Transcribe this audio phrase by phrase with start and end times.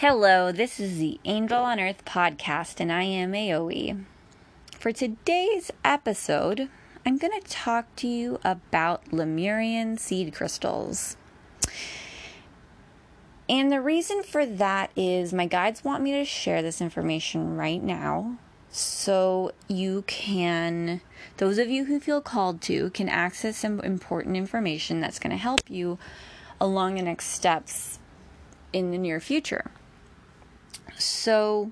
[0.00, 4.02] Hello, this is the Angel on Earth podcast, and I am AoE.
[4.78, 6.70] For today's episode,
[7.04, 11.18] I'm going to talk to you about Lemurian seed crystals.
[13.46, 17.82] And the reason for that is my guides want me to share this information right
[17.82, 18.38] now
[18.70, 21.02] so you can,
[21.36, 25.36] those of you who feel called to, can access some important information that's going to
[25.36, 25.98] help you
[26.58, 27.98] along the next steps
[28.72, 29.70] in the near future.
[30.98, 31.70] So,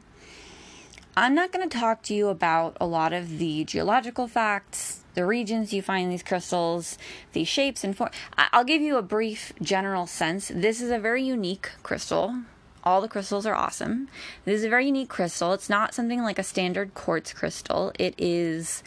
[1.17, 5.27] I'm not going to talk to you about a lot of the geological facts, the
[5.27, 6.97] regions you find these crystals,
[7.33, 8.11] the shapes and form.
[8.37, 10.53] I'll give you a brief general sense.
[10.55, 12.37] This is a very unique crystal.
[12.85, 14.09] All the crystals are awesome.
[14.45, 15.53] This is a very unique crystal.
[15.53, 17.91] It's not something like a standard quartz crystal.
[17.99, 18.85] It is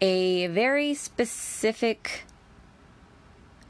[0.00, 2.24] a very specific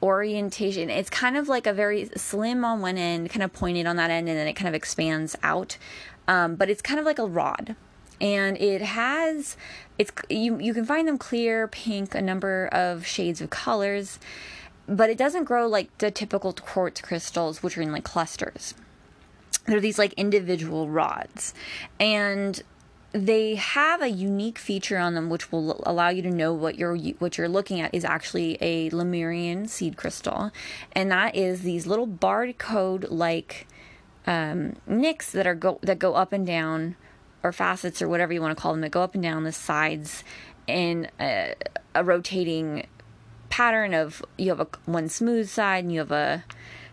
[0.03, 0.91] orientation.
[0.91, 4.11] It's kind of like a very slim on one end, kind of pointed on that
[4.11, 5.77] end, and then it kind of expands out.
[6.27, 7.75] Um, but it's kind of like a rod,
[8.21, 9.57] and it has
[9.99, 14.19] it's you you can find them clear, pink, a number of shades of colors,
[14.87, 18.75] but it doesn't grow like the typical quartz crystals, which are in like clusters.
[19.67, 21.55] They're these like individual rods,
[21.99, 22.63] and
[23.13, 26.97] they have a unique feature on them which will allow you to know what you're
[26.97, 30.51] what you're looking at is actually a Lemurian seed crystal,
[30.93, 33.67] and that is these little barcode like
[34.27, 36.97] um, nicks that are go that go up and down,
[37.43, 39.53] or facets or whatever you want to call them that go up and down the
[39.53, 40.23] sides
[40.67, 41.55] in a,
[41.95, 42.87] a rotating
[43.49, 46.45] pattern of you have a one smooth side and you have a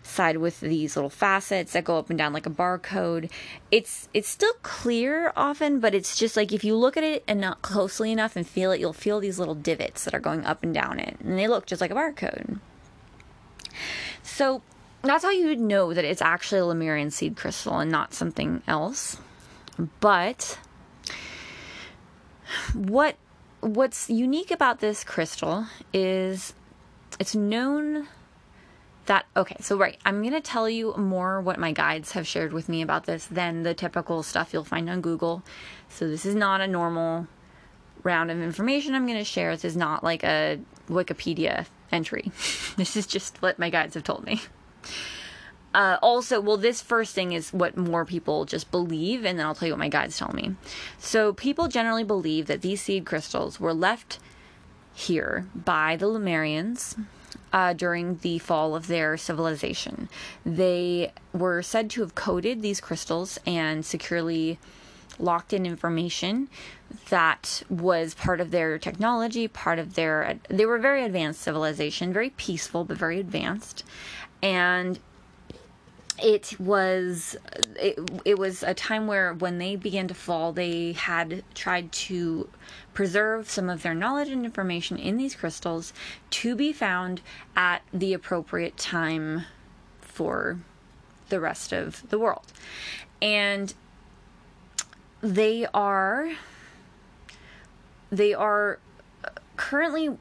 [0.06, 3.30] side with these little facets that go up and down like a barcode.
[3.70, 7.40] It's it's still clear often, but it's just like if you look at it and
[7.40, 10.62] not closely enough and feel it, you'll feel these little divots that are going up
[10.62, 12.58] and down it, and they look just like a barcode.
[14.22, 14.62] So
[15.02, 18.62] that's how you would know that it's actually a Lemurian seed crystal and not something
[18.66, 19.18] else.
[20.00, 20.58] But
[22.74, 23.16] what
[23.60, 26.54] what's unique about this crystal is
[27.18, 28.06] it's known
[29.06, 32.52] that okay so right i'm going to tell you more what my guides have shared
[32.52, 35.42] with me about this than the typical stuff you'll find on google.
[35.88, 37.26] So this is not a normal
[38.02, 39.52] round of information i'm going to share.
[39.52, 42.30] This is not like a wikipedia entry.
[42.76, 44.42] This is just what my guides have told me.
[45.74, 49.54] Uh, also, well, this first thing is what more people just believe, and then I'll
[49.54, 50.56] tell you what my guides tell me.
[50.98, 54.18] So, people generally believe that these seed crystals were left
[54.94, 56.96] here by the Lemurians
[57.56, 60.10] uh, during the fall of their civilization.
[60.44, 64.58] They were said to have coded these crystals and securely
[65.18, 66.48] locked in information
[67.08, 70.38] that was part of their technology, part of their.
[70.50, 73.84] They were a very advanced civilization, very peaceful, but very advanced.
[74.42, 74.98] And
[76.22, 77.36] it was
[77.76, 82.48] it, it was a time where when they began to fall they had tried to
[82.94, 85.92] preserve some of their knowledge and information in these crystals
[86.30, 87.20] to be found
[87.54, 89.42] at the appropriate time
[90.00, 90.58] for
[91.28, 92.52] the rest of the world.
[93.20, 93.74] And
[95.20, 96.32] they are
[98.10, 98.78] they are
[99.56, 100.16] currently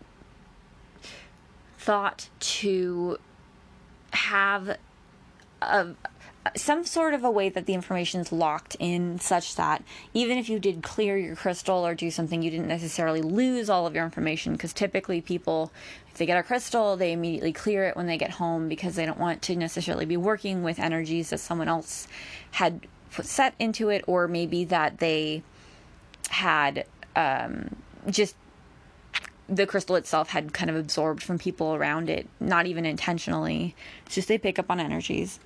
[1.78, 3.18] thought to
[4.12, 4.78] have
[5.62, 5.96] a
[6.56, 9.84] some sort of a way that the information is locked in such that
[10.14, 13.88] even if you did clear your crystal or do something you didn't necessarily lose all
[13.88, 15.72] of your information because typically people
[16.12, 19.06] if they get a crystal they immediately clear it when they get home because they
[19.08, 22.08] don't want to necessarily be working with energies that someone else
[22.52, 22.80] had
[23.12, 25.42] put set into it or maybe that they
[26.30, 27.76] had um,
[28.10, 28.36] just
[29.48, 33.76] the crystal itself had kind of absorbed from people around it not even intentionally
[34.06, 35.40] it's just they pick up on energies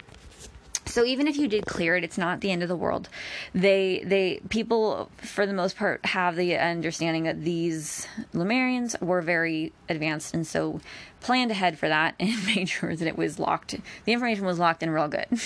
[0.89, 3.09] so even if you did clear it, it's not the end of the world.
[3.53, 9.71] They they people for the most part have the understanding that these Lemurians were very
[9.87, 10.81] advanced and so
[11.21, 13.75] planned ahead for that and made sure that it was locked.
[14.05, 15.27] The information was locked in real good.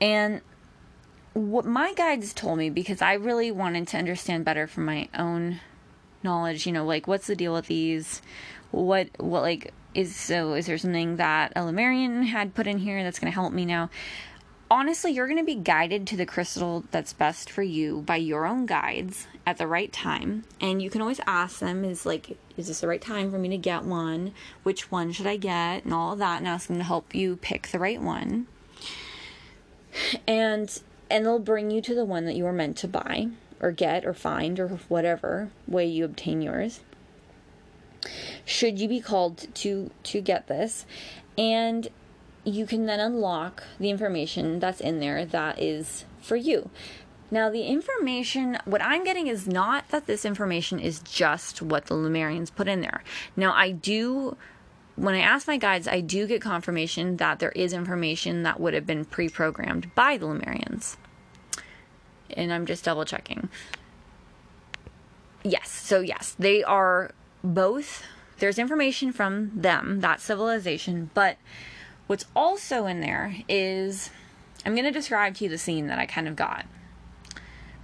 [0.00, 0.42] and
[1.32, 5.60] what my guides told me because I really wanted to understand better from my own
[6.26, 8.20] knowledge, you know, like what's the deal with these?
[8.70, 13.02] What what like is so is there something that a Lemurian had put in here
[13.02, 13.88] that's going to help me now?
[14.68, 18.46] Honestly, you're going to be guided to the crystal that's best for you by your
[18.46, 20.42] own guides at the right time.
[20.60, 23.48] And you can always ask them, is like, is this the right time for me
[23.50, 24.32] to get one?
[24.64, 25.84] Which one should I get?
[25.84, 28.48] And all of that, and ask them to help you pick the right one.
[30.26, 33.28] And and they'll bring you to the one that you were meant to buy
[33.60, 36.80] or get or find or whatever way you obtain yours
[38.44, 40.86] should you be called to to get this
[41.38, 41.88] and
[42.46, 46.70] you can then unlock the information that's in there that is for you.
[47.28, 51.96] Now, the information, what I'm getting is not that this information is just what the
[51.96, 53.02] Lemurians put in there.
[53.34, 54.36] Now, I do,
[54.94, 58.74] when I ask my guides, I do get confirmation that there is information that would
[58.74, 60.96] have been pre programmed by the Lemurians.
[62.30, 63.48] And I'm just double checking.
[65.42, 67.12] Yes, so yes, they are
[67.44, 68.02] both,
[68.38, 71.36] there's information from them, that civilization, but
[72.08, 74.10] what's also in there is,
[74.64, 76.66] I'm going to describe to you the scene that I kind of got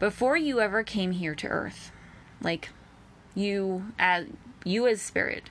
[0.02, 1.92] before you ever came here to earth
[2.40, 2.70] like
[3.36, 4.26] you as
[4.64, 5.48] you as spirit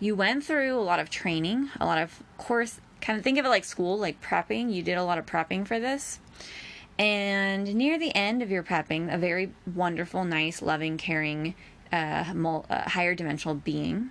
[0.00, 3.44] you went through a lot of training a lot of course kind of think of
[3.44, 6.18] it like school like prepping you did a lot of prepping for this
[6.98, 11.54] and near the end of your prepping a very wonderful nice loving caring
[11.92, 14.10] uh, mul- uh, higher dimensional being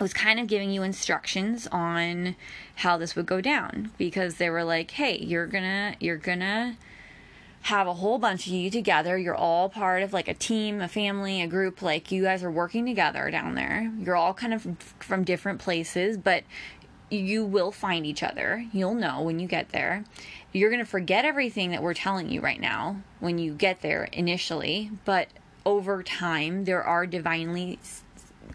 [0.00, 2.34] was kind of giving you instructions on
[2.76, 6.76] how this would go down because they were like hey you're gonna you're gonna
[7.66, 9.18] have a whole bunch of you together.
[9.18, 11.82] You're all part of like a team, a family, a group.
[11.82, 13.92] Like you guys are working together down there.
[13.98, 16.44] You're all kind of from different places, but
[17.10, 18.66] you will find each other.
[18.72, 20.04] You'll know when you get there.
[20.52, 24.04] You're going to forget everything that we're telling you right now when you get there
[24.12, 25.28] initially, but
[25.64, 27.78] over time, there are divinely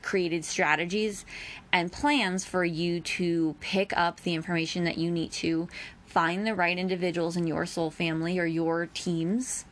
[0.01, 1.25] created strategies
[1.71, 5.67] and plans for you to pick up the information that you need to
[6.05, 9.65] find the right individuals in your soul family or your teams,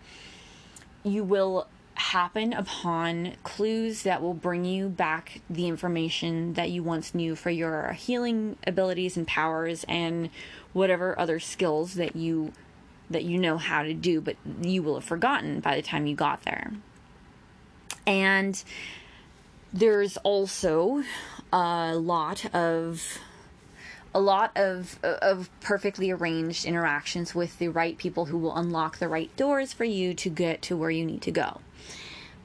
[1.03, 1.67] you will
[1.99, 7.49] happen upon clues that will bring you back the information that you once knew for
[7.49, 10.29] your healing abilities and powers and
[10.71, 12.53] whatever other skills that you
[13.09, 16.15] that you know how to do but you will have forgotten by the time you
[16.15, 16.71] got there.
[18.07, 18.63] And
[19.73, 21.03] there's also
[21.51, 23.19] a lot of
[24.13, 29.09] a lot of of perfectly arranged interactions with the right people who will unlock the
[29.09, 31.59] right doors for you to get to where you need to go.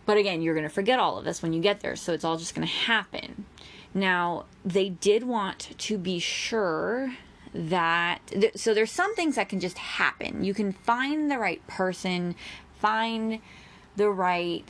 [0.06, 2.24] But again, you're going to forget all of this when you get there, so it's
[2.24, 3.46] all just going to happen.
[3.94, 7.14] Now, they did want to be sure
[7.54, 8.18] that
[8.56, 10.44] so there's some things that can just happen.
[10.44, 12.34] You can find the right person,
[12.80, 13.38] find
[13.96, 14.64] the right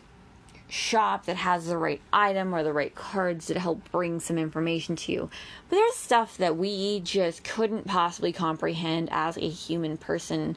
[0.69, 4.97] shop that has the right item or the right cards to help bring some information
[4.97, 5.31] to you.
[5.69, 10.57] But there's stuff that we just couldn't possibly comprehend as a human person.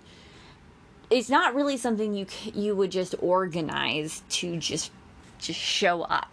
[1.10, 4.92] It's not really something you you would just organize to just
[5.40, 6.32] just show up.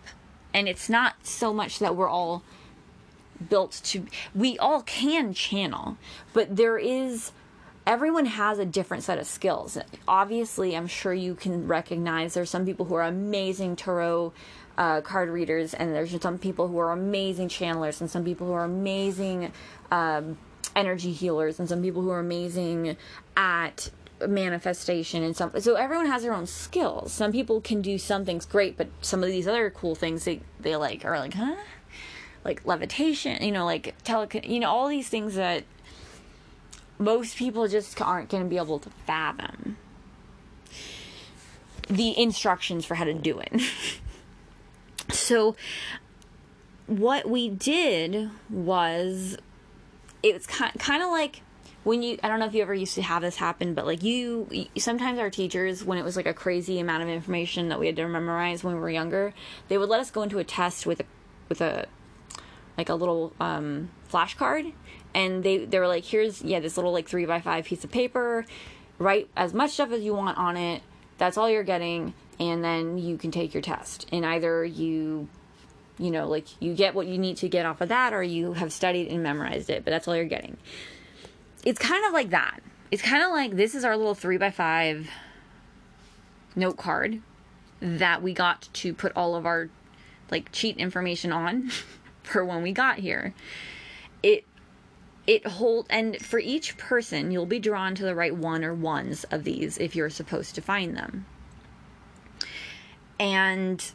[0.52, 2.42] And it's not so much that we're all
[3.48, 5.96] built to we all can channel,
[6.32, 7.32] but there is
[7.86, 9.78] everyone has a different set of skills.
[10.08, 14.32] Obviously, I'm sure you can recognize there's some people who are amazing tarot
[14.78, 18.52] uh, card readers, and there's some people who are amazing channelers, and some people who
[18.52, 19.52] are amazing
[19.90, 20.38] um,
[20.74, 22.96] energy healers, and some people who are amazing
[23.36, 23.90] at
[24.28, 28.46] manifestation and some so everyone has their own skills some people can do some things
[28.46, 31.54] great but some of these other cool things they they like are like huh
[32.44, 35.64] like levitation you know like tele you know all these things that
[36.98, 39.76] most people just aren't going to be able to fathom
[41.88, 43.60] the instructions for how to do it.
[45.10, 45.56] so,
[46.86, 49.36] what we did was
[50.22, 51.40] it was kind kind of like
[51.84, 54.02] when you I don't know if you ever used to have this happen, but like
[54.02, 57.86] you sometimes our teachers when it was like a crazy amount of information that we
[57.86, 59.32] had to memorize when we were younger,
[59.68, 61.04] they would let us go into a test with a
[61.48, 61.86] with a
[62.76, 64.72] like a little um, flashcard
[65.14, 67.90] and they they were like here's yeah this little like three by five piece of
[67.90, 68.44] paper.
[68.98, 70.82] Write as much stuff as you want on it.
[71.18, 74.06] That's all you're getting and then you can take your test.
[74.10, 75.28] And either you
[75.98, 78.52] you know like you get what you need to get off of that or you
[78.54, 80.56] have studied and memorized it but that's all you're getting
[81.64, 82.60] it's kind of like that.
[82.90, 85.08] It's kind of like this is our little three by five
[86.54, 87.20] note card
[87.80, 89.68] that we got to put all of our
[90.30, 91.70] like cheat information on
[92.22, 93.34] for when we got here.
[94.22, 94.44] It
[95.26, 99.24] it hold and for each person you'll be drawn to the right one or ones
[99.24, 101.26] of these if you're supposed to find them.
[103.18, 103.90] And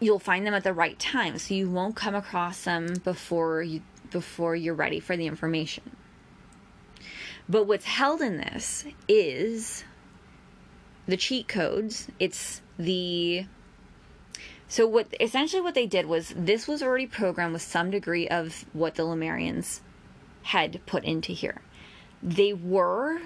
[0.00, 3.82] you'll find them at the right time so you won't come across them before you
[4.10, 5.96] before you're ready for the information
[7.50, 9.84] but what's held in this is
[11.06, 13.44] the cheat codes it's the
[14.70, 18.64] so what essentially what they did was this was already programmed with some degree of
[18.72, 19.80] what the Lemurians
[20.42, 21.60] had put into here.
[22.22, 23.20] They were,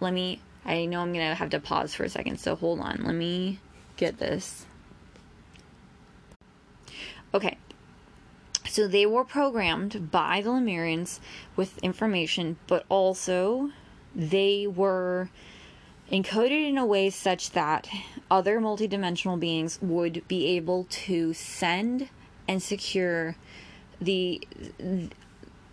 [0.00, 2.80] let me, I know I'm going to have to pause for a second, so hold
[2.80, 3.02] on.
[3.04, 3.60] Let me
[3.98, 4.64] get this.
[7.34, 7.58] Okay.
[8.76, 11.18] So they were programmed by the Lemurians
[11.56, 13.70] with information, but also
[14.14, 15.30] they were
[16.12, 17.88] encoded in a way such that
[18.30, 22.10] other multidimensional beings would be able to send
[22.46, 23.36] and secure
[23.98, 24.46] the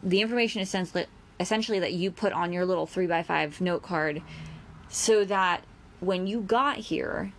[0.01, 1.05] the information essentially
[1.41, 4.22] essentially that you put on your little 3 by 5 note card
[4.88, 5.65] so that
[6.00, 7.33] when you got here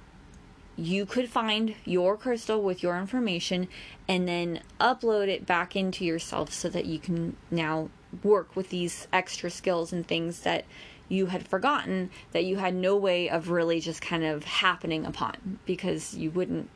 [0.76, 3.68] you could find your crystal with your information
[4.08, 7.88] and then upload it back into yourself so that you can now
[8.22, 10.64] work with these extra skills and things that
[11.08, 15.58] you had forgotten that you had no way of really just kind of happening upon
[15.66, 16.68] because you wouldn't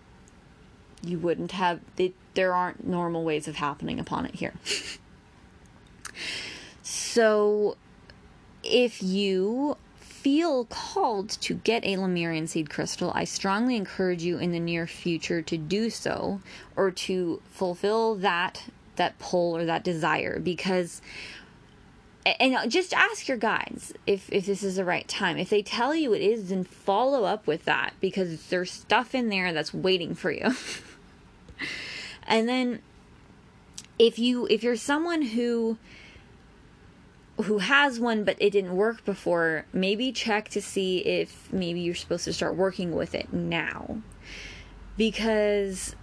[1.03, 4.55] you wouldn't have it, there aren't normal ways of happening upon it here.
[6.91, 7.77] So
[8.65, 9.77] if you
[10.23, 14.87] feel called to get a Lemurian seed crystal, I strongly encourage you in the near
[14.87, 16.41] future to do so
[16.75, 18.65] or to fulfill that
[18.97, 21.01] that pull or that desire because
[22.27, 25.39] and just ask your guides if, if this is the right time.
[25.39, 29.29] If they tell you it is, then follow up with that because there's stuff in
[29.29, 30.55] there that's waiting for you.
[32.27, 32.83] and then
[33.99, 35.79] if you if you're someone who
[37.45, 41.95] who has one but it didn't work before, maybe check to see if maybe you're
[41.95, 43.99] supposed to start working with it now.
[44.97, 45.95] Because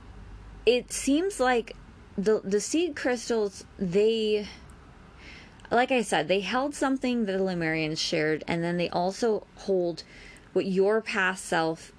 [0.65, 1.75] it seems like
[2.17, 4.47] the the seed crystals they
[5.71, 10.03] like I said, they held something that the Lemurians shared and then they also hold
[10.53, 11.91] what your past self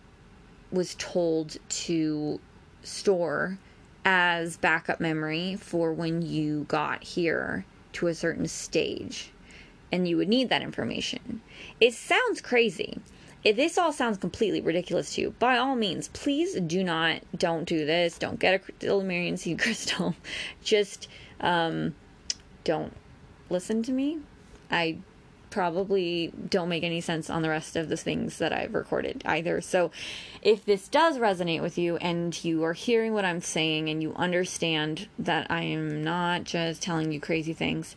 [0.70, 2.40] was told to
[2.82, 3.58] store
[4.04, 7.66] as backup memory for when you got here
[7.96, 9.30] to a certain stage
[9.92, 11.40] and you would need that information.
[11.80, 12.98] It sounds crazy.
[13.44, 17.64] If this all sounds completely ridiculous to you, by all means, please do not, don't
[17.64, 18.18] do this.
[18.18, 20.14] Don't get a Lemurian seed crystal.
[20.62, 21.08] Just
[21.40, 21.94] um,
[22.64, 22.92] don't
[23.48, 24.18] listen to me.
[24.70, 24.98] I
[25.50, 29.60] probably don't make any sense on the rest of the things that I've recorded either.
[29.60, 29.90] So,
[30.42, 34.14] if this does resonate with you and you are hearing what I'm saying and you
[34.14, 37.96] understand that I am not just telling you crazy things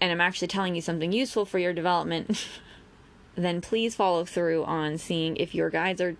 [0.00, 2.46] and I'm actually telling you something useful for your development,
[3.34, 6.16] then please follow through on seeing if your guides are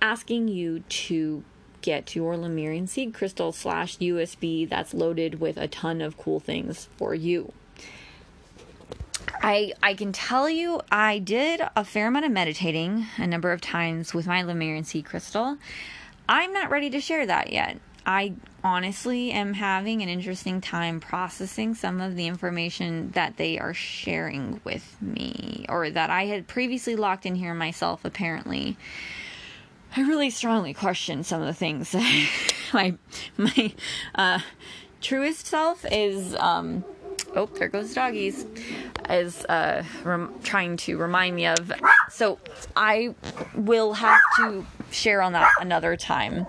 [0.00, 1.42] asking you to
[1.80, 6.88] get your Lemurian seed crystal slash USB that's loaded with a ton of cool things
[6.96, 7.52] for you.
[9.42, 13.60] I I can tell you I did a fair amount of meditating a number of
[13.60, 15.58] times with my Lemurian seed crystal.
[16.28, 17.78] I'm not ready to share that yet.
[18.04, 23.74] I honestly am having an interesting time processing some of the information that they are
[23.74, 28.76] sharing with me or that I had previously locked in here myself apparently.
[29.96, 32.28] I really strongly question some of the things that
[32.72, 32.94] my
[33.36, 33.72] my
[34.14, 34.40] uh,
[35.00, 36.84] truest self is um,
[37.36, 38.46] oh, there goes doggies,
[39.08, 41.72] is uh, rem- trying to remind me of.
[42.10, 42.38] So
[42.74, 43.14] I
[43.54, 46.46] will have to share on that another time.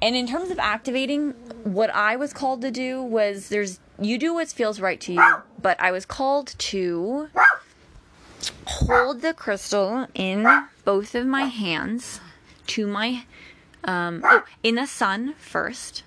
[0.00, 1.30] And in terms of activating,
[1.62, 5.34] what I was called to do was there's you do what feels right to you,
[5.60, 7.28] but I was called to
[8.66, 10.46] hold the crystal in
[10.84, 12.20] both of my hands
[12.68, 13.24] to my
[13.84, 16.02] um, oh, in the sun first,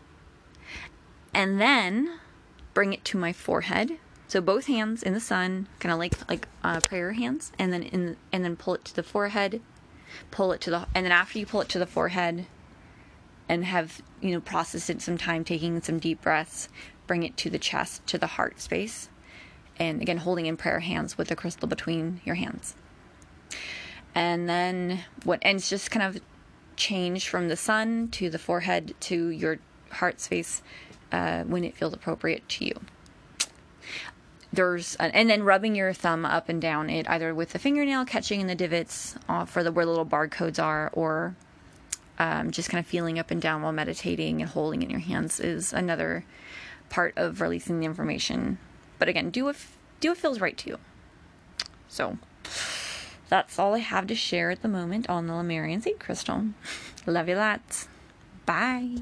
[1.33, 2.19] and then
[2.75, 3.97] bring it to my forehead.
[4.27, 7.81] So both hands in the sun, kind of like like uh, prayer hands, and then
[7.81, 9.61] in and then pull it to the forehead,
[10.29, 12.45] pull it to the and then after you pull it to the forehead,
[13.49, 16.69] and have you know processed it some time, taking some deep breaths,
[17.07, 19.09] bring it to the chest, to the heart space,
[19.77, 22.75] and again holding in prayer hands with the crystal between your hands.
[24.13, 26.21] And then what and it's just kind of
[26.75, 29.59] change from the sun to the forehead to your
[29.91, 30.61] heart space
[31.15, 32.73] uh, when it feels appropriate to you.
[34.51, 38.05] There's an, and then rubbing your thumb up and down it either with the fingernail
[38.05, 41.35] catching in the divots uh, for the where the little barcodes are, or
[42.19, 45.39] um, just kind of feeling up and down while meditating and holding in your hands
[45.39, 46.25] is another
[46.89, 48.57] part of releasing the information.
[48.99, 49.55] But again, do what
[50.01, 50.77] do what feels right to you.
[51.87, 52.17] So
[53.29, 56.47] that's all I have to share at the moment on the Lemurian seed crystal.
[57.05, 57.87] Love you lots.
[58.45, 58.97] Bye.